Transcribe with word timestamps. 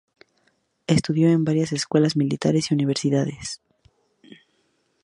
Estudió 0.87 1.29
en 1.29 1.43
varias 1.45 1.73
escuelas 1.73 2.15
militares 2.17 2.71
y 2.71 2.73
universidades. 2.73 3.61